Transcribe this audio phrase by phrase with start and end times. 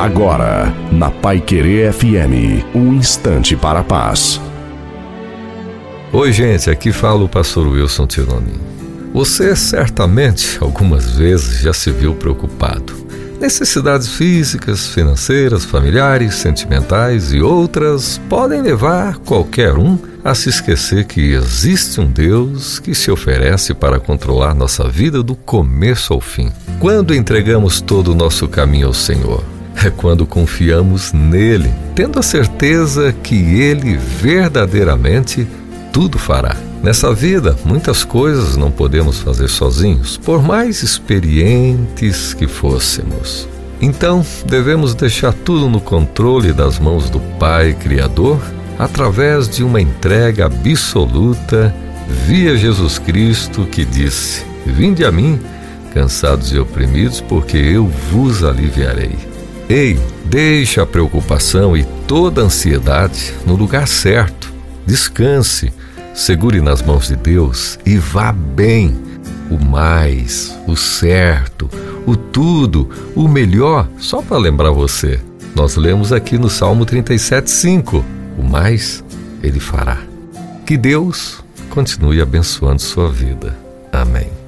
[0.00, 4.40] Agora, na Pai Querer FM, um instante para a paz.
[6.10, 8.58] Oi, gente, aqui fala o pastor Wilson Tironi.
[9.12, 12.94] Você certamente algumas vezes já se viu preocupado.
[13.38, 21.34] Necessidades físicas, financeiras, familiares, sentimentais e outras podem levar qualquer um a se esquecer que
[21.34, 26.50] existe um Deus que se oferece para controlar nossa vida do começo ao fim.
[26.78, 29.44] Quando entregamos todo o nosso caminho ao Senhor,
[29.84, 35.46] é quando confiamos nele, tendo a certeza que ele verdadeiramente
[35.92, 36.56] tudo fará.
[36.82, 43.46] Nessa vida, muitas coisas não podemos fazer sozinhos, por mais experientes que fôssemos.
[43.80, 48.40] Então, devemos deixar tudo no controle das mãos do Pai Criador
[48.78, 51.74] através de uma entrega absoluta
[52.26, 55.38] via Jesus Cristo que disse: Vinde a mim,
[55.92, 59.29] cansados e oprimidos, porque eu vos aliviarei.
[59.70, 64.52] Ei, deixe a preocupação e toda a ansiedade no lugar certo.
[64.84, 65.72] Descanse,
[66.12, 69.00] segure nas mãos de Deus e vá bem.
[69.48, 71.70] O mais, o certo,
[72.04, 75.20] o tudo, o melhor, só para lembrar você.
[75.54, 78.04] Nós lemos aqui no Salmo 37:5.
[78.36, 79.04] O mais
[79.40, 79.98] ele fará.
[80.66, 83.56] Que Deus continue abençoando sua vida.
[83.92, 84.39] Amém.